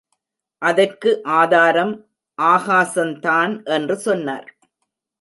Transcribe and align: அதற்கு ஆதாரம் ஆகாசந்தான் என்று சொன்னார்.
அதற்கு 0.61 1.11
ஆதாரம் 1.23 1.93
ஆகாசந்தான் 2.37 3.65
என்று 3.71 3.97
சொன்னார். 3.97 4.47